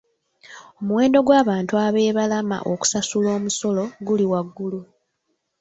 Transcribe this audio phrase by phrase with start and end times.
[0.79, 4.79] Omuwendo gw'abantu ab'ebalama okusasula omusolo guli waggulu.